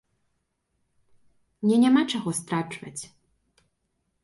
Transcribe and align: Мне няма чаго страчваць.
Мне 1.65 1.77
няма 1.85 2.03
чаго 2.15 2.29
страчваць. 2.41 2.99